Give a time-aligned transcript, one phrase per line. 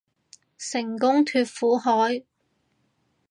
[0.57, 2.23] 成功脫苦海